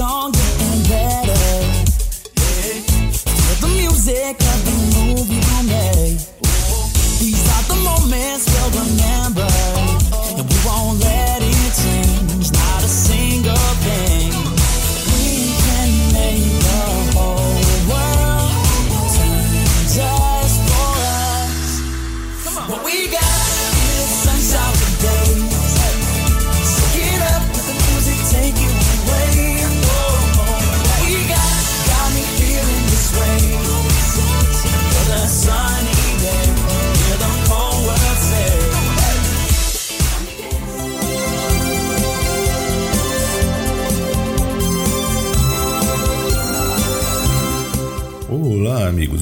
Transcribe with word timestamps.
song 0.00 0.39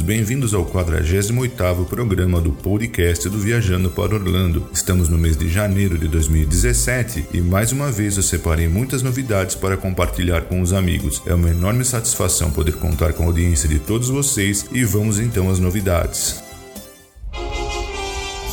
bem-vindos 0.08 0.54
ao 0.54 0.64
48º 0.64 1.84
programa 1.84 2.40
do 2.40 2.50
podcast 2.50 3.28
do 3.28 3.36
Viajando 3.36 3.90
para 3.90 4.14
Orlando. 4.14 4.66
Estamos 4.72 5.06
no 5.10 5.18
mês 5.18 5.36
de 5.36 5.50
janeiro 5.50 5.98
de 5.98 6.08
2017 6.08 7.26
e 7.34 7.42
mais 7.42 7.72
uma 7.72 7.92
vez 7.92 8.16
eu 8.16 8.22
separei 8.22 8.68
muitas 8.68 9.02
novidades 9.02 9.54
para 9.54 9.76
compartilhar 9.76 10.46
com 10.46 10.62
os 10.62 10.72
amigos. 10.72 11.20
É 11.26 11.34
uma 11.34 11.50
enorme 11.50 11.84
satisfação 11.84 12.50
poder 12.50 12.76
contar 12.76 13.12
com 13.12 13.24
a 13.24 13.26
audiência 13.26 13.68
de 13.68 13.78
todos 13.78 14.08
vocês 14.08 14.64
e 14.72 14.82
vamos 14.82 15.20
então 15.20 15.50
às 15.50 15.58
novidades. 15.58 16.42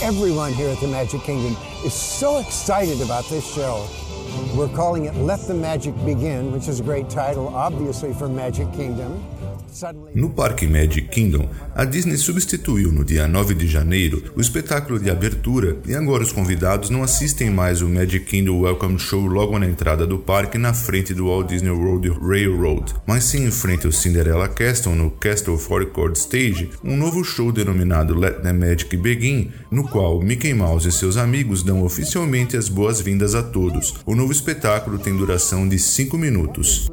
Everyone 0.01 0.53
here 0.53 0.73
at 0.73 0.79
the 0.81 0.88
Magic 0.88 1.23
Kingdom 1.23 1.55
is 1.85 1.94
so 1.94 2.38
excited 2.41 3.01
about 3.01 3.29
this 3.29 3.45
show. 3.45 3.88
We're 4.57 4.67
calling 4.75 5.05
it 5.05 5.16
Let 5.16 5.39
the 5.47 5.53
Magic 5.53 5.94
Begin, 6.03 6.51
which 6.51 6.67
is 6.67 6.81
a 6.81 6.83
great 6.83 7.09
title, 7.09 7.47
obviously, 7.55 8.13
for 8.13 8.27
Magic 8.27 8.69
Kingdom. 8.73 9.23
No 10.13 10.29
Parque 10.29 10.65
Magic 10.65 11.09
Kingdom, 11.09 11.49
a 11.75 11.83
Disney 11.83 12.15
substituiu 12.15 12.93
no 12.93 13.03
dia 13.03 13.27
9 13.27 13.53
de 13.53 13.67
janeiro 13.67 14.23
o 14.33 14.39
espetáculo 14.39 14.97
de 14.97 15.09
abertura 15.09 15.77
e 15.85 15.93
agora 15.93 16.23
os 16.23 16.31
convidados 16.31 16.89
não 16.89 17.03
assistem 17.03 17.49
mais 17.49 17.81
o 17.81 17.89
Magic 17.89 18.25
Kingdom 18.25 18.61
Welcome 18.61 18.97
Show 18.97 19.25
logo 19.25 19.59
na 19.59 19.65
entrada 19.65 20.07
do 20.07 20.17
parque 20.17 20.57
na 20.57 20.73
frente 20.73 21.13
do 21.13 21.25
Walt 21.25 21.49
Disney 21.49 21.71
World 21.71 22.09
Railroad, 22.09 22.93
mas 23.05 23.25
sim 23.25 23.45
em 23.45 23.51
frente 23.51 23.85
ao 23.85 23.91
Cinderella 23.91 24.47
Castle 24.47 24.95
no 24.95 25.11
Castle 25.11 25.57
Forecourt 25.57 26.15
Stage, 26.15 26.69
um 26.81 26.95
novo 26.95 27.21
show 27.25 27.51
denominado 27.51 28.17
Let 28.17 28.43
the 28.43 28.53
Magic 28.53 28.95
Begin, 28.95 29.51
no 29.69 29.85
qual 29.89 30.21
Mickey 30.21 30.53
Mouse 30.53 30.87
e 30.87 30.91
seus 30.91 31.17
amigos 31.17 31.63
dão 31.63 31.83
oficialmente 31.83 32.55
as 32.55 32.69
boas-vindas 32.69 33.35
a 33.35 33.43
todos. 33.43 33.95
O 34.05 34.15
novo 34.15 34.31
espetáculo 34.31 34.97
tem 34.97 35.15
duração 35.17 35.67
de 35.67 35.77
5 35.77 36.17
minutos. 36.17 36.89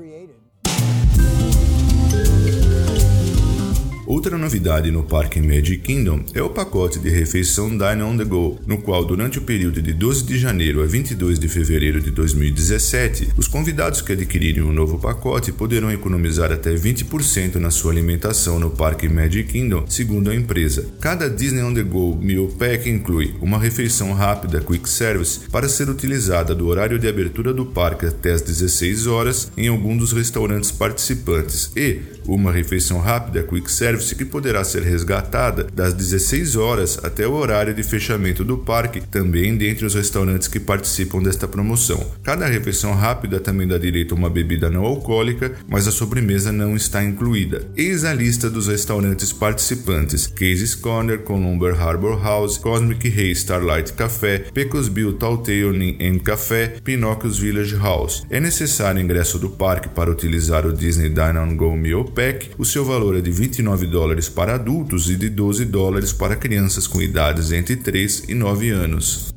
Outra 4.12 4.36
novidade 4.36 4.90
no 4.90 5.04
Parque 5.04 5.40
Magic 5.40 5.78
Kingdom 5.78 6.22
é 6.34 6.42
o 6.42 6.50
pacote 6.50 6.98
de 6.98 7.08
refeição 7.08 7.70
Dine 7.70 8.02
on 8.02 8.14
the 8.14 8.24
Go, 8.24 8.60
no 8.66 8.76
qual, 8.76 9.06
durante 9.06 9.38
o 9.38 9.42
período 9.42 9.80
de 9.80 9.94
12 9.94 10.24
de 10.24 10.38
janeiro 10.38 10.82
a 10.82 10.86
22 10.86 11.38
de 11.38 11.48
fevereiro 11.48 11.98
de 11.98 12.10
2017, 12.10 13.30
os 13.38 13.48
convidados 13.48 14.02
que 14.02 14.12
adquirirem 14.12 14.64
o 14.64 14.70
novo 14.70 14.98
pacote 14.98 15.50
poderão 15.50 15.90
economizar 15.90 16.52
até 16.52 16.74
20% 16.74 17.54
na 17.54 17.70
sua 17.70 17.90
alimentação 17.90 18.58
no 18.58 18.68
Parque 18.68 19.08
Magic 19.08 19.50
Kingdom, 19.50 19.86
segundo 19.88 20.30
a 20.30 20.34
empresa. 20.34 20.86
Cada 21.00 21.30
Disney 21.30 21.62
on 21.62 21.72
the 21.72 21.82
Go 21.82 22.14
Meal 22.20 22.48
Pack 22.48 22.90
inclui 22.90 23.34
uma 23.40 23.58
refeição 23.58 24.12
rápida 24.12 24.60
Quick 24.60 24.90
Service 24.90 25.48
para 25.50 25.70
ser 25.70 25.88
utilizada 25.88 26.54
do 26.54 26.66
horário 26.66 26.98
de 26.98 27.08
abertura 27.08 27.54
do 27.54 27.64
parque 27.64 28.04
até 28.04 28.32
as 28.32 28.42
16 28.42 29.06
horas 29.06 29.50
em 29.56 29.68
algum 29.68 29.96
dos 29.96 30.12
restaurantes 30.12 30.70
participantes 30.70 31.72
e 31.74 32.02
uma 32.26 32.52
refeição 32.52 33.00
rápida 33.00 33.42
Quick 33.42 33.72
Service 33.72 34.01
que 34.10 34.24
poderá 34.24 34.64
ser 34.64 34.82
resgatada 34.82 35.64
das 35.72 35.94
16 35.94 36.56
horas 36.56 36.98
até 37.02 37.26
o 37.26 37.32
horário 37.32 37.74
de 37.74 37.82
fechamento 37.82 38.44
do 38.44 38.58
parque, 38.58 39.00
também 39.00 39.56
dentre 39.56 39.86
os 39.86 39.94
restaurantes 39.94 40.48
que 40.48 40.58
participam 40.60 41.22
desta 41.22 41.46
promoção. 41.46 42.04
Cada 42.22 42.46
refeição 42.46 42.94
rápida 42.94 43.38
também 43.38 43.66
dá 43.66 43.78
direito 43.78 44.14
a 44.14 44.18
uma 44.18 44.30
bebida 44.30 44.68
não 44.68 44.84
alcoólica, 44.84 45.52
mas 45.68 45.86
a 45.86 45.92
sobremesa 45.92 46.50
não 46.50 46.74
está 46.74 47.02
incluída. 47.04 47.66
Eis 47.76 48.04
a 48.04 48.12
lista 48.12 48.50
dos 48.50 48.68
restaurantes 48.68 49.32
participantes: 49.32 50.26
Casey's 50.26 50.74
Corner, 50.74 51.18
Columber 51.18 51.80
Harbor 51.80 52.20
House, 52.22 52.58
Cosmic 52.58 53.08
Ray 53.08 53.32
Starlight 53.32 53.92
Café, 53.92 54.38
Pecos 54.52 54.88
Bill 54.88 55.14
Talltale 55.14 55.96
and 56.00 56.18
Café, 56.20 56.76
Pinocchio's 56.82 57.38
Village 57.38 57.76
House. 57.76 58.24
É 58.30 58.40
necessário 58.40 59.00
ingresso 59.00 59.38
do 59.38 59.50
parque 59.50 59.88
para 59.88 60.10
utilizar 60.10 60.66
o 60.66 60.72
Disney 60.72 61.08
Dine 61.08 61.38
on 61.38 61.56
Go 61.56 61.76
Meal 61.76 62.04
Pack. 62.04 62.50
O 62.58 62.64
seu 62.64 62.84
valor 62.84 63.16
é 63.16 63.20
de 63.20 63.30
29 63.30 63.86
dólares 63.92 64.26
para 64.28 64.54
adultos 64.54 65.10
e 65.10 65.16
de 65.16 65.28
12 65.28 65.66
dólares 65.66 66.12
para 66.14 66.34
crianças 66.34 66.86
com 66.86 67.00
idades 67.02 67.52
entre 67.52 67.76
3 67.76 68.24
e 68.28 68.34
9 68.34 68.70
anos. 68.70 69.32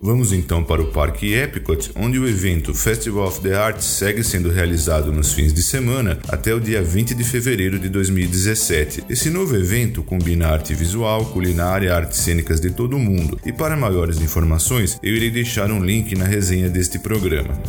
Vamos 0.00 0.32
então 0.32 0.62
para 0.62 0.80
o 0.80 0.86
Parque 0.92 1.34
Epcot, 1.34 1.90
onde 1.96 2.18
o 2.18 2.28
evento 2.28 2.72
Festival 2.72 3.26
of 3.26 3.40
the 3.40 3.54
Arts 3.54 3.84
segue 3.84 4.22
sendo 4.22 4.48
realizado 4.48 5.12
nos 5.12 5.32
fins 5.32 5.52
de 5.52 5.62
semana 5.62 6.18
até 6.28 6.54
o 6.54 6.60
dia 6.60 6.80
20 6.80 7.12
de 7.12 7.24
fevereiro 7.24 7.78
de 7.78 7.88
2017. 7.88 9.04
Esse 9.10 9.28
novo 9.28 9.56
evento 9.56 10.02
combina 10.04 10.46
arte 10.46 10.74
visual, 10.74 11.26
culinária, 11.26 11.94
artes 11.94 12.20
cênicas 12.20 12.60
de 12.60 12.70
todo 12.70 12.96
o 12.96 13.00
mundo. 13.00 13.38
E 13.44 13.52
para 13.52 13.76
maiores 13.76 14.20
informações, 14.20 14.96
eu 15.02 15.12
irei 15.12 15.30
deixar 15.30 15.70
um 15.72 15.84
link 15.84 16.14
na 16.14 16.24
resenha 16.24 16.70
deste 16.70 17.00
programa. 17.00 17.60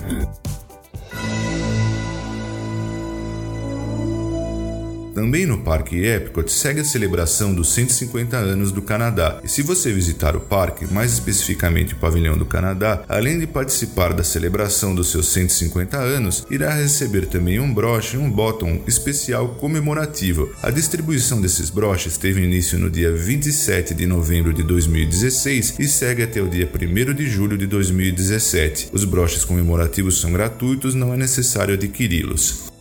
Também 5.17 5.47
no 5.47 5.57
Parque 5.57 6.05
Epcot 6.05 6.47
segue 6.47 6.81
a 6.81 6.85
celebração 6.85 7.51
dos 7.51 7.73
150 7.73 8.37
anos 8.37 8.71
do 8.71 8.83
Canadá. 8.83 9.39
E 9.43 9.49
se 9.49 9.63
você 9.63 9.91
visitar 9.91 10.35
o 10.35 10.39
parque, 10.39 10.85
mais 10.93 11.11
especificamente 11.13 11.95
o 11.95 11.97
Pavilhão 11.97 12.37
do 12.37 12.45
Canadá, 12.45 13.03
além 13.09 13.39
de 13.39 13.47
participar 13.47 14.13
da 14.13 14.23
celebração 14.23 14.93
dos 14.93 15.09
seus 15.09 15.29
150 15.29 15.97
anos, 15.97 16.45
irá 16.51 16.71
receber 16.71 17.25
também 17.25 17.59
um 17.59 17.73
broche 17.73 18.15
e 18.15 18.19
um 18.19 18.29
bottom 18.29 18.83
especial 18.85 19.55
comemorativo. 19.55 20.53
A 20.61 20.69
distribuição 20.69 21.41
desses 21.41 21.71
broches 21.71 22.15
teve 22.15 22.43
início 22.43 22.77
no 22.77 22.87
dia 22.87 23.11
27 23.11 23.95
de 23.95 24.05
novembro 24.05 24.53
de 24.53 24.61
2016 24.61 25.79
e 25.79 25.87
segue 25.87 26.21
até 26.21 26.43
o 26.43 26.47
dia 26.47 26.69
1 26.71 27.15
de 27.15 27.27
julho 27.27 27.57
de 27.57 27.65
2017. 27.65 28.89
Os 28.93 29.03
broches 29.03 29.43
comemorativos 29.43 30.21
são 30.21 30.31
gratuitos, 30.31 30.93
não 30.93 31.11
é 31.11 31.17
necessário 31.17 31.73
adquiri-los. 31.73 32.76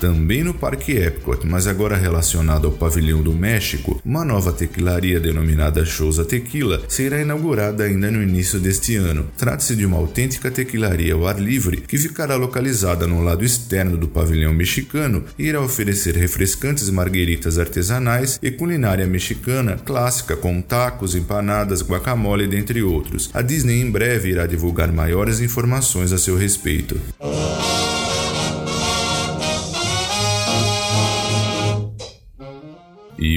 Também 0.00 0.44
no 0.44 0.54
Parque 0.54 0.92
Epcot, 0.92 1.44
mas 1.44 1.66
agora 1.66 1.96
relacionado 1.96 2.66
ao 2.66 2.72
Pavilhão 2.72 3.20
do 3.20 3.32
México, 3.32 4.00
uma 4.04 4.24
nova 4.24 4.52
tequilaria 4.52 5.18
denominada 5.18 5.84
Souza 5.84 6.24
Tequila 6.24 6.82
será 6.86 7.20
inaugurada 7.20 7.82
ainda 7.82 8.08
no 8.08 8.22
início 8.22 8.60
deste 8.60 8.94
ano. 8.94 9.28
Trata-se 9.36 9.74
de 9.74 9.84
uma 9.84 9.96
autêntica 9.96 10.52
tequilaria 10.52 11.14
ao 11.14 11.26
ar 11.26 11.40
livre 11.40 11.78
que 11.78 11.98
ficará 11.98 12.36
localizada 12.36 13.08
no 13.08 13.20
lado 13.22 13.44
externo 13.44 13.96
do 13.96 14.06
pavilhão 14.06 14.54
mexicano 14.54 15.24
e 15.36 15.46
irá 15.46 15.60
oferecer 15.60 16.14
refrescantes 16.14 16.88
margueritas 16.90 17.58
artesanais 17.58 18.38
e 18.40 18.52
culinária 18.52 19.06
mexicana 19.06 19.80
clássica 19.84 20.36
com 20.36 20.62
tacos, 20.62 21.16
empanadas, 21.16 21.82
guacamole, 21.82 22.46
dentre 22.46 22.82
outros. 22.82 23.30
A 23.34 23.42
Disney 23.42 23.80
em 23.80 23.90
breve 23.90 24.30
irá 24.30 24.46
divulgar 24.46 24.92
maiores 24.92 25.40
informações 25.40 26.12
a 26.12 26.18
seu 26.18 26.36
respeito. 26.36 27.00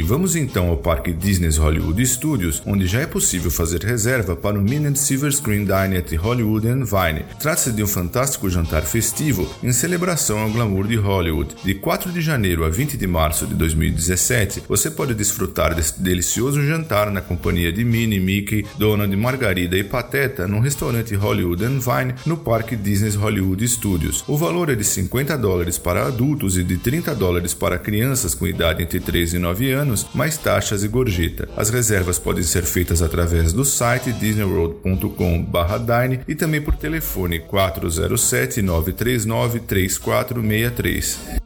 Vamos 0.02 0.36
então 0.36 0.70
ao 0.70 0.78
Parque 0.78 1.12
Disney's 1.14 1.58
Hollywood 1.58 2.06
Studios, 2.06 2.62
onde 2.66 2.88
já 2.88 3.02
é 3.02 3.06
possível 3.06 3.52
fazer 3.52 3.84
reserva 3.84 4.36
para 4.36 4.58
o 4.58 4.62
Minute 4.62 5.00
Silver 5.00 5.32
Screen 5.32 5.66
Dine 5.66 5.98
at 5.98 6.12
Hollywood 6.16 6.68
and 6.68 6.86
Vine. 6.86 7.26
Trata-se 7.40 7.72
de 7.72 7.84
um 7.84 7.88
fantástico 7.88 8.50
jantar 8.50 8.84
festivo 8.84 9.50
em 9.64 9.72
celebração 9.72 10.40
ao 10.40 10.50
glamour 10.50 10.88
de 10.88 10.96
Hollywood. 10.96 11.56
De 11.64 11.76
4 11.76 12.12
de 12.12 12.22
janeiro 12.22 12.64
a 12.64 12.70
20 12.70 12.98
de 12.98 13.08
março 13.08 13.46
de 13.46 13.54
2017, 13.56 14.64
você 14.68 14.90
pode 14.90 15.14
desfrutar 15.14 15.76
deste 15.76 16.02
delicioso 16.02 16.66
jantar 16.66 17.12
na 17.12 17.22
companhia 17.22 17.72
de 17.72 17.84
Minnie, 17.84 18.20
Mickey, 18.20 18.66
Donald, 18.78 19.16
Margarida 19.16 19.78
e 19.78 19.84
Pateta 19.84 20.48
num 20.48 20.60
restaurante 20.60 21.16
Hollywood 21.16 21.64
and 21.64 21.80
Vine 21.80 22.16
no 22.26 22.38
Parque 22.38 22.76
Disney's 22.76 23.16
Hollywood 23.16 23.68
Studios. 23.68 24.24
O 24.28 24.38
valor 24.38 24.70
é 24.70 24.76
de 24.76 24.84
50 24.84 25.38
dólares 25.38 25.78
para 25.78 26.08
adultos 26.08 26.58
e 26.58 26.64
de 26.64 26.78
30 26.78 27.14
dólares 27.16 27.54
para 27.54 27.78
crianças 27.78 28.34
com 28.34 28.48
idade 28.48 28.84
entre 28.84 29.00
3 29.00 29.36
e 29.36 29.40
9 29.40 29.72
anos 29.72 29.91
anos, 29.92 30.08
mais 30.14 30.38
taxas 30.38 30.84
e 30.84 30.88
gorjeta. 30.88 31.50
As 31.56 31.70
reservas 31.70 32.18
podem 32.18 32.44
ser 32.44 32.64
feitas 32.64 33.02
através 33.02 33.54
do 33.54 33.66
site 33.66 34.14
disneyworld.com/dine 34.14 36.22
e 36.28 36.36
também 36.36 36.62
por 36.62 36.76
telefone 36.76 37.40
407 37.40 38.62
939 38.62 39.60
3463. 39.60 41.41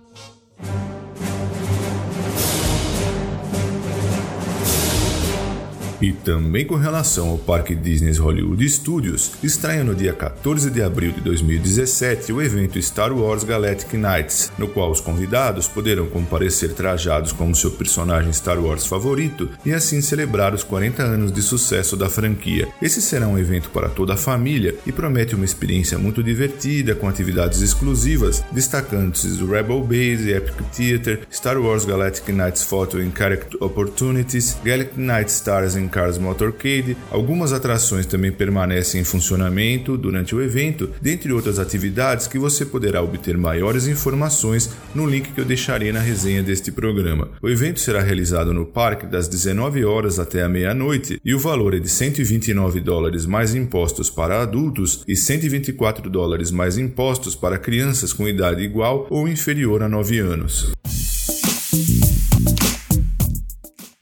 E 6.06 6.14
também 6.14 6.68
com 6.68 6.76
relação 6.76 7.30
ao 7.30 7.38
Parque 7.40 7.74
Disney 7.74 8.16
Hollywood 8.16 8.70
Studios, 8.70 9.32
estreia 9.42 9.84
no 9.84 9.96
dia 9.96 10.14
14 10.14 10.70
de 10.70 10.84
abril 10.84 11.12
de 11.12 11.20
2017 11.22 12.32
o 12.32 12.40
evento 12.44 12.80
Star 12.80 13.12
Wars 13.12 13.44
Galactic 13.44 13.94
Nights, 13.94 14.52
no 14.56 14.68
qual 14.68 14.92
os 14.92 15.02
convidados 15.02 15.68
poderão 15.68 16.06
comparecer 16.06 16.74
trajados 16.74 17.32
como 17.32 17.56
seu 17.56 17.72
personagem 17.72 18.32
Star 18.34 18.64
Wars 18.64 18.86
favorito 18.86 19.50
e 19.66 19.74
assim 19.74 20.00
celebrar 20.00 20.54
os 20.54 20.64
40 20.64 21.02
anos 21.02 21.32
de 21.32 21.42
sucesso 21.42 21.98
da 21.98 22.08
franquia. 22.08 22.68
Esse 22.80 23.02
será 23.02 23.28
um 23.28 23.40
evento 23.40 23.72
para 23.72 23.90
toda 23.90 24.14
a 24.14 24.18
família 24.18 24.76
e 24.86 24.92
promete 24.92 25.34
uma 25.34 25.44
experiência 25.44 25.98
muito 25.98 26.22
divertida 26.22 26.94
com 26.94 27.10
atividades 27.10 27.64
exclusivas, 27.64 28.44
destacando-se 28.52 29.42
o 29.42 29.50
Rebel 29.50 29.82
Base, 29.82 30.30
Epic 30.30 30.62
Theater, 30.72 31.22
Star 31.32 31.58
Wars 31.58 31.84
Galactic 31.84 32.30
Nights 32.30 32.62
Photo 32.62 33.00
and 33.00 33.12
Character 33.18 33.58
Opportunities, 33.60 34.56
Galactic 34.64 34.98
Night 34.98 35.32
Stars 35.32 35.76
and 35.76 35.95
Cars 35.96 36.18
Motorcade. 36.18 36.98
Algumas 37.10 37.54
atrações 37.54 38.06
também 38.06 38.30
permanecem 38.30 39.00
em 39.00 39.06
funcionamento 39.06 39.98
durante 39.98 40.36
o 40.36 40.42
evento, 40.42 40.90
dentre 41.02 41.32
outras 41.32 41.58
atividades 41.58 42.28
que 42.28 42.38
você 42.38 42.66
poderá 42.66 43.02
obter 43.02 43.38
maiores 43.38 43.88
informações 43.88 44.70
no 44.94 45.08
link 45.08 45.32
que 45.32 45.40
eu 45.40 45.46
deixarei 45.46 45.94
na 45.94 46.02
resenha 46.02 46.44
deste 46.44 46.70
programa. 46.70 47.30
O 47.42 47.48
evento 47.48 47.80
será 47.80 48.02
realizado 48.02 48.54
no 48.54 48.66
parque 48.66 49.06
das 49.06 49.30
19 49.30 49.86
horas 49.86 50.20
até 50.20 50.44
a 50.44 50.50
meia-noite 50.50 51.22
e 51.24 51.34
o 51.34 51.40
valor 51.40 51.74
é 51.74 51.80
de 51.80 51.88
129 51.88 52.82
dólares 52.82 53.26
mais 53.26 53.56
impostos 53.56 54.10
para 54.10 54.42
adultos 54.42 55.02
e 55.08 55.16
124 55.16 56.10
dólares 56.10 56.52
mais 56.52 56.78
impostos 56.78 57.38
para 57.38 57.58
crianças 57.58 58.12
com 58.12 58.28
idade 58.28 58.62
igual 58.62 59.08
ou 59.10 59.30
inferior 59.30 59.82
a 59.82 59.88
9 59.88 60.20
anos. 60.20 60.74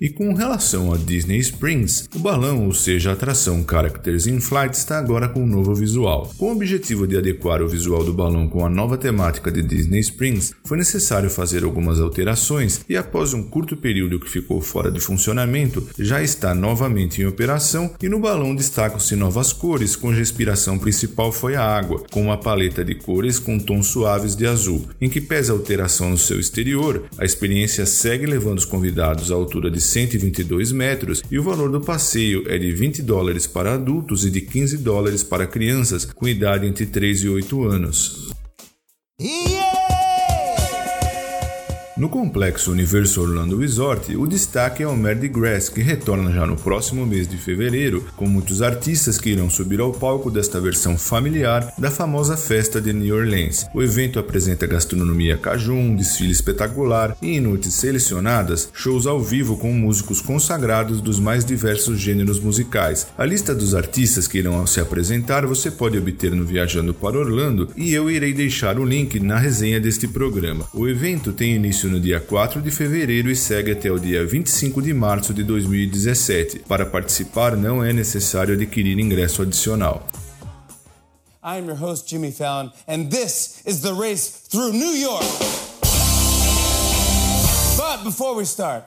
E 0.03 0.09
com 0.09 0.33
relação 0.33 0.91
a 0.91 0.97
Disney 0.97 1.37
Springs, 1.37 2.09
o 2.13 2.19
balão, 2.19 2.65
ou 2.65 2.73
seja, 2.73 3.11
a 3.11 3.13
atração 3.13 3.65
Characters 3.65 4.27
in 4.27 4.41
Flight, 4.41 4.75
está 4.75 4.99
agora 4.99 5.29
com 5.29 5.41
um 5.41 5.47
novo 5.47 5.73
visual. 5.73 6.29
Com 6.37 6.47
o 6.47 6.51
objetivo 6.51 7.07
de 7.07 7.15
adequar 7.15 7.61
o 7.61 7.69
visual 7.69 8.03
do 8.03 8.11
balão 8.11 8.49
com 8.49 8.65
a 8.65 8.69
nova 8.69 8.97
temática 8.97 9.49
de 9.49 9.63
Disney 9.63 10.01
Springs, 10.01 10.55
foi 10.65 10.75
necessário 10.75 11.29
fazer 11.29 11.63
algumas 11.63 12.01
alterações 12.01 12.81
e 12.89 12.97
após 12.97 13.33
um 13.33 13.41
curto 13.43 13.77
período 13.77 14.19
que 14.19 14.29
ficou 14.29 14.59
fora 14.59 14.91
de 14.91 14.99
funcionamento, 14.99 15.87
já 15.97 16.21
está 16.21 16.53
novamente 16.53 17.21
em 17.21 17.25
operação 17.25 17.95
e 18.03 18.09
no 18.09 18.19
balão 18.19 18.53
destacam-se 18.53 19.15
novas 19.15 19.53
cores, 19.53 19.95
cuja 19.95 20.19
inspiração 20.19 20.77
principal 20.77 21.31
foi 21.31 21.55
a 21.55 21.63
água, 21.63 22.03
com 22.11 22.23
uma 22.23 22.37
paleta 22.37 22.83
de 22.83 22.95
cores 22.95 23.39
com 23.39 23.57
tons 23.57 23.87
suaves 23.87 24.35
de 24.35 24.45
azul. 24.45 24.85
Em 24.99 25.07
que 25.07 25.21
pesa 25.21 25.53
a 25.53 25.55
alteração 25.55 26.09
no 26.09 26.17
seu 26.17 26.41
exterior, 26.41 27.05
a 27.17 27.23
experiência 27.23 27.85
segue 27.85 28.25
levando 28.25 28.57
os 28.57 28.65
convidados 28.65 29.31
à 29.31 29.35
altura 29.35 29.71
de 29.71 29.92
122 29.93 30.71
metros 30.71 31.23
e 31.29 31.37
o 31.37 31.43
valor 31.43 31.71
do 31.71 31.79
passeio 31.79 32.43
é 32.47 32.57
de 32.57 32.71
20 32.73 33.01
dólares 33.01 33.47
para 33.47 33.75
adultos 33.75 34.25
e 34.25 34.31
de 34.31 34.41
15 34.41 34.77
dólares 34.79 35.23
para 35.23 35.47
crianças 35.47 36.05
com 36.05 36.27
idade 36.27 36.67
entre 36.67 36.85
3 36.85 37.23
e 37.23 37.29
8 37.29 37.63
anos. 37.63 38.31
Yeah! 39.21 39.62
No 42.03 42.09
complexo 42.09 42.69
Universo 42.69 43.21
Orlando 43.21 43.57
Resort, 43.57 44.13
o 44.17 44.27
destaque 44.27 44.83
é 44.83 44.87
o 44.87 44.93
Mardi 44.93 45.29
Gras, 45.29 45.69
que 45.69 45.81
retorna 45.81 46.33
já 46.33 46.45
no 46.45 46.57
próximo 46.57 47.05
mês 47.05 47.25
de 47.25 47.37
fevereiro, 47.37 48.03
com 48.17 48.27
muitos 48.27 48.61
artistas 48.61 49.17
que 49.17 49.29
irão 49.29 49.49
subir 49.49 49.79
ao 49.79 49.93
palco 49.93 50.29
desta 50.29 50.59
versão 50.59 50.97
familiar 50.97 51.73
da 51.77 51.89
famosa 51.89 52.35
festa 52.35 52.81
de 52.81 52.91
New 52.91 53.15
Orleans. 53.15 53.67
O 53.73 53.81
evento 53.81 54.19
apresenta 54.19 54.67
gastronomia 54.67 55.37
cajun, 55.37 55.95
desfile 55.95 56.33
espetacular 56.33 57.15
e, 57.21 57.37
em 57.37 57.39
noites 57.39 57.73
selecionadas, 57.75 58.67
shows 58.73 59.07
ao 59.07 59.21
vivo 59.21 59.55
com 59.55 59.71
músicos 59.71 60.19
consagrados 60.19 60.99
dos 60.99 61.21
mais 61.21 61.45
diversos 61.45 61.97
gêneros 61.97 62.37
musicais. 62.37 63.07
A 63.17 63.23
lista 63.23 63.55
dos 63.55 63.73
artistas 63.73 64.27
que 64.27 64.39
irão 64.39 64.67
se 64.67 64.81
apresentar 64.81 65.45
você 65.45 65.71
pode 65.71 65.97
obter 65.97 66.31
no 66.31 66.43
Viajando 66.43 66.93
para 66.93 67.17
Orlando 67.17 67.69
e 67.77 67.93
eu 67.93 68.11
irei 68.11 68.33
deixar 68.33 68.77
o 68.77 68.83
link 68.83 69.21
na 69.21 69.37
resenha 69.39 69.79
deste 69.79 70.05
programa. 70.05 70.67
O 70.73 70.85
evento 70.85 71.31
tem 71.31 71.55
início 71.55 71.92
no 71.93 71.99
dia 71.99 72.19
4 72.19 72.59
de 72.59 72.71
fevereiro 72.71 73.29
e 73.29 73.35
segue 73.35 73.71
até 73.71 73.91
o 73.91 73.99
dia 73.99 74.25
25 74.25 74.81
de 74.81 74.93
março 74.93 75.31
de 75.33 75.43
2017. 75.43 76.59
Para 76.67 76.87
participar, 76.87 77.55
não 77.55 77.83
é 77.83 77.93
necessário 77.93 78.55
adquirir 78.55 78.97
ingresso 78.99 79.43
adicional. 79.43 80.07
Your 81.45 81.75
host, 81.75 82.09
Jimmy 82.09 82.31
Fallon, 82.31 82.71
and 82.87 83.09
this 83.09 83.61
is 83.65 83.81
the 83.81 83.93
race 83.93 84.47
through 84.49 84.71
New 84.71 84.95
York. 84.97 85.23
But 87.77 88.03
before 88.03 88.35
we 88.35 88.45
start, 88.45 88.85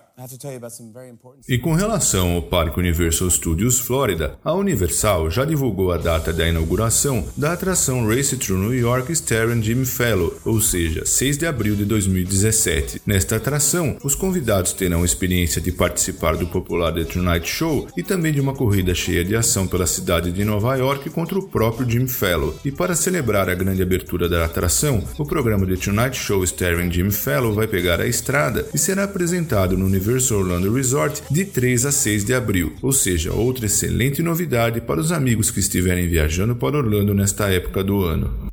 e 1.47 1.59
com 1.59 1.75
relação 1.75 2.33
ao 2.33 2.43
Parque 2.43 2.81
Universal 2.81 3.29
Studios 3.29 3.79
Florida, 3.79 4.39
a 4.43 4.55
Universal 4.55 5.31
já 5.31 5.45
divulgou 5.45 5.93
a 5.93 5.99
data 5.99 6.33
da 6.33 6.49
inauguração 6.49 7.27
da 7.37 7.53
atração 7.53 8.09
Race 8.09 8.35
Through 8.35 8.63
New 8.63 8.75
York 8.75 9.13
starring 9.13 9.63
Jimmy 9.63 9.85
Fallon, 9.85 10.31
ou 10.47 10.59
seja, 10.59 11.05
6 11.05 11.37
de 11.37 11.45
abril 11.45 11.77
de 11.77 11.85
2017. 11.85 13.03
Nesta 13.05 13.37
atração, 13.37 13.99
os 14.03 14.15
convidados 14.15 14.73
terão 14.73 15.03
a 15.03 15.05
experiência 15.05 15.61
de 15.61 15.71
participar 15.71 16.35
do 16.35 16.47
popular 16.47 16.95
The 16.95 17.05
Tonight 17.05 17.47
Show 17.47 17.87
e 17.95 18.03
também 18.03 18.33
de 18.33 18.41
uma 18.41 18.55
corrida 18.55 18.95
cheia 18.95 19.23
de 19.23 19.37
ação 19.37 19.67
pela 19.67 19.87
cidade 19.87 20.33
de 20.33 20.45
Nova 20.47 20.75
York 20.77 21.11
contra 21.11 21.39
o 21.39 21.47
próprio 21.47 21.87
Jimmy 21.89 22.09
Fallon. 22.09 22.55
E 22.65 22.73
para 22.73 22.95
celebrar 22.95 23.51
a 23.51 23.55
grande 23.55 23.83
abertura 23.83 24.31
da 24.31 24.47
atração, 24.47 25.05
o 25.19 25.27
programa 25.27 25.67
The 25.67 25.77
Tonight 25.77 26.17
Show 26.17 26.43
starring 26.45 26.91
Jimmy 26.91 27.13
Fallon 27.13 27.53
vai 27.53 27.67
pegar 27.67 28.01
a 28.01 28.07
estrada 28.07 28.67
e 28.73 28.79
será 28.79 29.05
apresentado 29.05 29.77
no 29.77 29.85
Universal 29.85 30.06
Universal 30.07 30.39
Orlando 30.39 30.73
Resort 30.73 31.23
de 31.29 31.45
3 31.45 31.85
a 31.85 31.91
6 31.91 32.25
de 32.25 32.33
abril, 32.33 32.73
ou 32.81 32.93
seja, 32.93 33.33
outra 33.33 33.67
excelente 33.67 34.23
novidade 34.23 34.81
para 34.81 35.01
os 35.01 35.11
amigos 35.11 35.51
que 35.51 35.59
estiverem 35.59 36.07
viajando 36.07 36.55
para 36.55 36.79
Orlando 36.79 37.13
nesta 37.13 37.49
época 37.49 37.83
do 37.83 38.05
ano. 38.05 38.47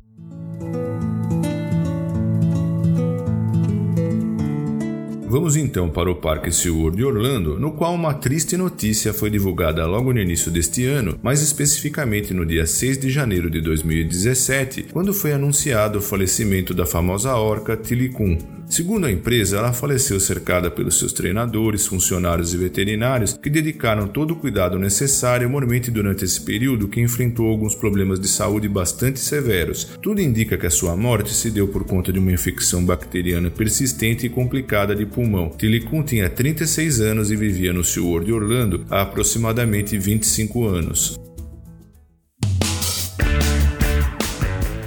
Vamos 5.34 5.56
então 5.56 5.88
para 5.88 6.10
o 6.10 6.14
Parque 6.14 6.52
SeaWorld 6.52 6.96
de 6.96 7.04
Orlando, 7.04 7.58
no 7.58 7.72
qual 7.72 7.92
uma 7.94 8.14
triste 8.14 8.56
notícia 8.56 9.12
foi 9.12 9.30
divulgada 9.30 9.84
logo 9.84 10.12
no 10.12 10.20
início 10.20 10.50
deste 10.50 10.84
ano, 10.86 11.18
mais 11.22 11.42
especificamente 11.42 12.32
no 12.32 12.46
dia 12.46 12.66
6 12.66 12.98
de 12.98 13.10
janeiro 13.10 13.50
de 13.50 13.60
2017, 13.60 14.86
quando 14.92 15.12
foi 15.12 15.32
anunciado 15.32 15.98
o 15.98 16.02
falecimento 16.02 16.72
da 16.72 16.86
famosa 16.86 17.34
orca 17.34 17.76
Tilicum. 17.76 18.38
Segundo 18.74 19.06
a 19.06 19.12
empresa, 19.12 19.58
ela 19.58 19.72
faleceu 19.72 20.18
cercada 20.18 20.68
pelos 20.68 20.98
seus 20.98 21.12
treinadores, 21.12 21.86
funcionários 21.86 22.52
e 22.52 22.56
veterinários 22.56 23.38
que 23.40 23.48
dedicaram 23.48 24.08
todo 24.08 24.32
o 24.32 24.36
cuidado 24.36 24.80
necessário, 24.80 25.48
mormente 25.48 25.92
durante 25.92 26.24
esse 26.24 26.40
período 26.40 26.88
que 26.88 27.00
enfrentou 27.00 27.46
alguns 27.46 27.76
problemas 27.76 28.18
de 28.18 28.26
saúde 28.26 28.68
bastante 28.68 29.20
severos. 29.20 29.96
Tudo 30.02 30.20
indica 30.20 30.58
que 30.58 30.66
a 30.66 30.70
sua 30.70 30.96
morte 30.96 31.32
se 31.32 31.52
deu 31.52 31.68
por 31.68 31.84
conta 31.84 32.12
de 32.12 32.18
uma 32.18 32.32
infecção 32.32 32.84
bacteriana 32.84 33.48
persistente 33.48 34.26
e 34.26 34.28
complicada 34.28 34.92
de 34.92 35.06
pulmão. 35.06 35.50
Tilicum 35.56 36.02
tinha 36.02 36.28
36 36.28 37.00
anos 37.00 37.30
e 37.30 37.36
vivia 37.36 37.72
no 37.72 37.84
SeaWorld 37.84 38.26
de 38.26 38.32
Orlando 38.32 38.84
há 38.90 39.02
aproximadamente 39.02 39.96
25 39.96 40.66
anos. 40.66 41.23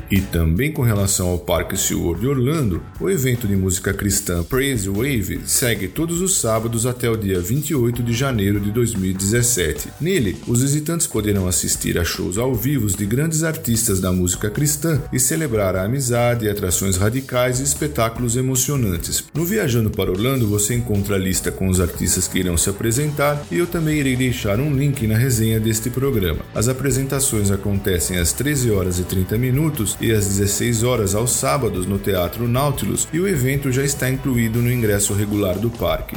E 0.10 0.22
também 0.22 0.72
com 0.72 0.82
relação 0.82 1.28
ao 1.28 1.38
Parque 1.38 1.78
SeaWorld 1.78 2.22
de 2.22 2.28
Orlando, 2.28 2.82
o 3.00 3.10
evento 3.10 3.48
de 3.48 3.56
música 3.56 3.94
cristã 3.94 4.44
Praise 4.44 4.88
Wave 4.90 5.42
segue 5.46 5.88
todos 5.88 6.22
os 6.22 6.40
sábados 6.40 6.86
até 6.86 7.10
o 7.10 7.18
dia 7.18 7.40
28 7.40 8.02
de 8.02 8.14
janeiro 8.14 8.60
de 8.60 8.72
2017. 8.72 9.90
Nele, 10.00 10.38
os 10.48 10.62
visitantes 10.62 11.08
poderão 11.08 11.48
assistir 11.48 12.00
a 12.00 12.04
shows 12.04 12.38
ao 12.38 12.56
vivo 12.56 12.88
de 12.88 13.06
grandes 13.06 13.44
artistas 13.44 14.00
da 14.00 14.12
música 14.12 14.50
cristã 14.50 15.02
e 15.12 15.20
celebrar 15.20 15.76
a 15.76 15.84
amizade, 15.84 16.48
atrações 16.48 16.96
radicais 16.96 17.60
e 17.60 17.64
espetáculos 17.64 18.38
emocionantes. 18.38 19.24
No 19.34 19.44
Viajando 19.44 19.90
para 19.90 20.12
Orlando 20.12 20.48
você 20.48 20.76
encontra 20.76 21.16
a 21.16 21.20
lista 21.20 21.52
com 21.52 21.68
os 21.68 21.82
artistas 21.82 22.28
que 22.28 22.40
irão 22.40 22.56
se 22.56 22.70
apresentar 22.70 23.46
e 23.52 23.58
eu 23.58 23.68
também 23.68 24.00
irei 24.00 24.16
deixar 24.16 24.60
um 24.60 24.74
link 24.74 25.06
na 25.06 25.18
resenha 25.18 25.60
deste 25.60 25.90
programa. 25.90 26.46
As 26.56 26.68
apresentações 26.68 27.52
acontecem 27.52 28.18
às 28.18 28.32
13 28.32 28.72
horas 28.72 29.00
e 29.00 29.04
30 29.04 29.38
minutos 29.38 29.97
e 30.00 30.12
às 30.12 30.28
16 30.28 30.84
horas 30.84 31.16
aos 31.16 31.32
sábados 31.32 31.86
no 31.86 31.98
Teatro 31.98 32.48
Nautilus 32.48 33.08
e 33.12 33.20
o 33.20 33.28
evento 33.28 33.72
já 33.72 33.84
está 33.84 34.10
incluído 34.10 34.60
no 34.62 34.72
ingresso 34.72 35.14
regular 35.14 35.58
do 35.58 35.70
parque. 35.70 36.16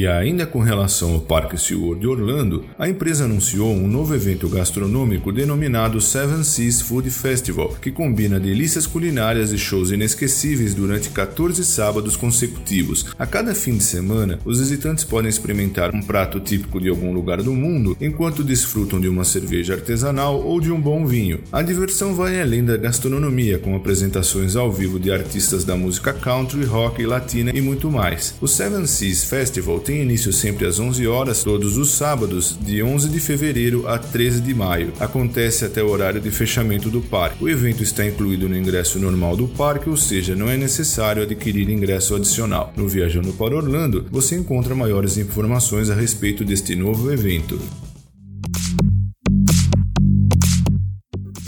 E 0.00 0.06
ainda 0.06 0.46
com 0.46 0.60
relação 0.60 1.12
ao 1.12 1.20
Parque 1.20 1.58
SeaWorld 1.58 2.00
de 2.00 2.06
Orlando, 2.06 2.64
a 2.78 2.88
empresa 2.88 3.24
anunciou 3.24 3.70
um 3.70 3.86
novo 3.86 4.14
evento 4.14 4.48
gastronômico 4.48 5.30
denominado 5.30 6.00
Seven 6.00 6.42
Seas 6.42 6.80
Food 6.80 7.10
Festival, 7.10 7.76
que 7.82 7.90
combina 7.90 8.40
delícias 8.40 8.86
culinárias 8.86 9.52
e 9.52 9.58
shows 9.58 9.90
inesquecíveis 9.90 10.72
durante 10.72 11.10
14 11.10 11.62
sábados 11.66 12.16
consecutivos. 12.16 13.08
A 13.18 13.26
cada 13.26 13.54
fim 13.54 13.76
de 13.76 13.84
semana, 13.84 14.38
os 14.42 14.58
visitantes 14.58 15.04
podem 15.04 15.28
experimentar 15.28 15.94
um 15.94 16.00
prato 16.00 16.40
típico 16.40 16.80
de 16.80 16.88
algum 16.88 17.12
lugar 17.12 17.42
do 17.42 17.52
mundo 17.52 17.94
enquanto 18.00 18.42
desfrutam 18.42 18.98
de 18.98 19.06
uma 19.06 19.22
cerveja 19.22 19.74
artesanal 19.74 20.40
ou 20.42 20.62
de 20.62 20.72
um 20.72 20.80
bom 20.80 21.04
vinho. 21.04 21.40
A 21.52 21.60
diversão 21.60 22.14
vai 22.14 22.40
além 22.40 22.64
da 22.64 22.78
gastronomia, 22.78 23.58
com 23.58 23.76
apresentações 23.76 24.56
ao 24.56 24.72
vivo 24.72 24.98
de 24.98 25.12
artistas 25.12 25.62
da 25.62 25.76
música 25.76 26.14
country, 26.14 26.64
rock, 26.64 27.04
latina 27.04 27.52
e 27.54 27.60
muito 27.60 27.90
mais. 27.90 28.34
O 28.40 28.48
Seven 28.48 28.86
Seas 28.86 29.24
Festival 29.24 29.78
tem 29.90 30.02
início 30.02 30.32
sempre 30.32 30.66
às 30.66 30.78
11 30.78 31.04
horas, 31.08 31.42
todos 31.42 31.76
os 31.76 31.90
sábados, 31.90 32.56
de 32.60 32.80
11 32.80 33.08
de 33.08 33.18
fevereiro 33.18 33.88
a 33.88 33.98
13 33.98 34.40
de 34.40 34.54
maio. 34.54 34.92
Acontece 35.00 35.64
até 35.64 35.82
o 35.82 35.88
horário 35.88 36.20
de 36.20 36.30
fechamento 36.30 36.88
do 36.88 37.00
parque. 37.00 37.42
O 37.42 37.48
evento 37.48 37.82
está 37.82 38.06
incluído 38.06 38.48
no 38.48 38.56
ingresso 38.56 39.00
normal 39.00 39.36
do 39.36 39.48
parque, 39.48 39.90
ou 39.90 39.96
seja, 39.96 40.36
não 40.36 40.48
é 40.48 40.56
necessário 40.56 41.24
adquirir 41.24 41.68
ingresso 41.68 42.14
adicional. 42.14 42.72
No 42.76 42.86
Viajando 42.86 43.32
para 43.32 43.56
Orlando, 43.56 44.06
você 44.12 44.36
encontra 44.36 44.76
maiores 44.76 45.18
informações 45.18 45.90
a 45.90 45.94
respeito 45.96 46.44
deste 46.44 46.76
novo 46.76 47.10
evento. 47.10 47.60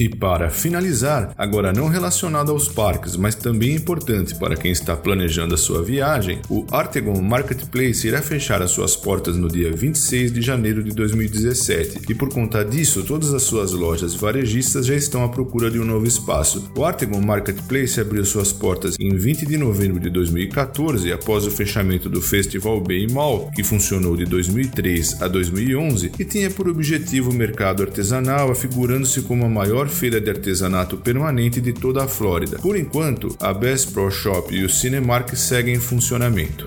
E 0.03 0.09
para 0.09 0.51
finalizar, 0.51 1.33
agora 1.39 1.73
não 1.73 1.87
relacionado 1.87 2.51
aos 2.51 2.67
parques, 2.67 3.15
mas 3.15 3.37
também 3.37 3.77
importante 3.77 4.35
para 4.35 4.57
quem 4.57 4.73
está 4.73 4.97
planejando 4.97 5.55
a 5.55 5.57
sua 5.57 5.81
viagem, 5.81 6.41
o 6.51 6.67
Artegon 6.73 7.23
Marketplace 7.23 8.09
irá 8.09 8.21
fechar 8.21 8.61
as 8.61 8.73
suas 8.73 8.97
portas 8.97 9.37
no 9.37 9.47
dia 9.47 9.71
26 9.71 10.33
de 10.33 10.43
janeiro 10.43 10.83
de 10.83 10.91
2017 10.91 12.01
e 12.09 12.15
por 12.17 12.31
conta 12.31 12.65
disso, 12.65 13.05
todas 13.05 13.33
as 13.33 13.45
suas 13.45 13.71
lojas 13.71 14.13
varejistas 14.13 14.87
já 14.87 14.97
estão 14.97 15.23
à 15.23 15.29
procura 15.29 15.71
de 15.71 15.79
um 15.79 15.85
novo 15.85 16.05
espaço. 16.05 16.69
O 16.77 16.85
Artegon 16.85 17.21
Marketplace 17.21 18.01
abriu 18.01 18.25
suas 18.25 18.53
portas 18.53 18.97
em 18.99 19.15
20 19.15 19.47
de 19.47 19.57
novembro 19.57 20.01
de 20.01 20.11
2014 20.11 21.13
após 21.13 21.47
o 21.47 21.51
fechamento 21.53 22.09
do 22.09 22.21
Festival 22.21 22.81
Bay 22.81 23.07
Mall, 23.07 23.53
que 23.55 23.63
funcionou 23.63 24.17
de 24.17 24.25
2003 24.25 25.23
a 25.23 25.29
2011 25.29 26.11
e 26.19 26.25
tinha 26.25 26.51
por 26.51 26.69
objetivo 26.69 27.31
o 27.31 27.35
mercado 27.35 27.85
artesanal, 27.85 28.51
afigurando-se 28.51 29.23
como 29.23 29.45
a 29.45 29.49
maior 29.49 29.92
feira 29.93 30.21
de 30.21 30.29
artesanato 30.29 30.97
permanente 30.97 31.61
de 31.61 31.73
toda 31.73 32.03
a 32.03 32.09
Flórida. 32.09 32.59
Por 32.59 32.77
enquanto, 32.77 33.37
a 33.39 33.55
Best 33.55 33.93
Pro 33.93 34.11
Shop 34.11 34.53
e 34.53 34.65
o 34.65 34.69
Cinemark 34.69 35.37
seguem 35.37 35.75
em 35.75 35.79
funcionamento. 35.79 36.67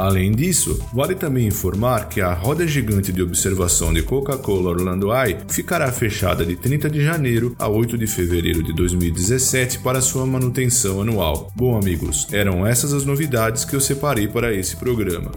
Além 0.00 0.32
disso, 0.32 0.80
vale 0.94 1.14
também 1.14 1.46
informar 1.46 2.08
que 2.08 2.20
a 2.20 2.32
roda 2.32 2.66
gigante 2.66 3.12
de 3.12 3.22
observação 3.22 3.92
de 3.92 4.02
Coca-Cola 4.02 4.70
Orlando 4.70 5.12
Eye 5.12 5.36
ficará 5.48 5.92
fechada 5.92 6.44
de 6.44 6.56
30 6.56 6.88
de 6.88 7.04
janeiro 7.04 7.54
a 7.58 7.68
8 7.68 7.98
de 7.98 8.06
fevereiro 8.06 8.62
de 8.62 8.72
2017 8.74 9.80
para 9.80 10.00
sua 10.00 10.24
manutenção 10.24 11.02
anual. 11.02 11.52
Bom, 11.54 11.76
amigos, 11.76 12.26
eram 12.32 12.66
essas 12.66 12.94
as 12.94 13.04
novidades 13.04 13.64
que 13.64 13.76
eu 13.76 13.80
separei 13.80 14.26
para 14.26 14.54
esse 14.54 14.76
programa. 14.76 15.32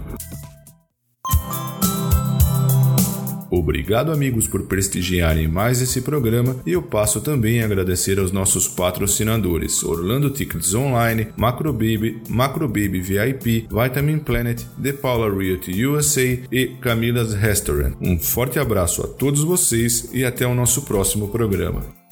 Obrigado, 3.55 4.11
amigos, 4.11 4.47
por 4.47 4.63
prestigiarem 4.63 5.47
mais 5.47 5.79
esse 5.79 6.01
programa 6.01 6.55
e 6.65 6.71
eu 6.71 6.81
passo 6.81 7.21
também 7.21 7.61
a 7.61 7.65
agradecer 7.65 8.17
aos 8.17 8.31
nossos 8.31 8.67
patrocinadores 8.67 9.83
Orlando 9.83 10.31
Tickets 10.31 10.73
Online, 10.73 11.27
Macrobaby, 11.37 12.19
Macrobaby 12.27 12.99
VIP, 12.99 13.67
Vitamin 13.69 14.17
Planet, 14.17 14.59
The 14.81 14.93
Paula 14.93 15.31
Realty 15.31 15.85
USA 15.85 16.39
e 16.51 16.75
Camila's 16.81 17.35
Restaurant. 17.35 17.93
Um 18.01 18.17
forte 18.17 18.57
abraço 18.57 19.03
a 19.03 19.07
todos 19.07 19.43
vocês 19.43 20.09
e 20.11 20.25
até 20.25 20.47
o 20.47 20.55
nosso 20.55 20.81
próximo 20.81 21.27
programa. 21.27 22.02